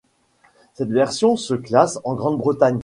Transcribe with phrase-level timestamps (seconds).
[0.73, 2.79] Cette version se classe en Grande-Bretagne.